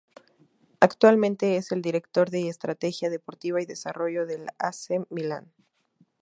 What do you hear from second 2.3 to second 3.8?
de Estrategia Deportiva y